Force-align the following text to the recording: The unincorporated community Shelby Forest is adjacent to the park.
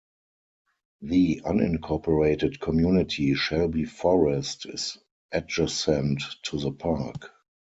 The 1.03 1.43
unincorporated 1.45 2.59
community 2.59 3.35
Shelby 3.35 3.85
Forest 3.85 4.65
is 4.65 4.97
adjacent 5.31 6.23
to 6.45 6.57
the 6.57 6.71
park. 6.71 7.29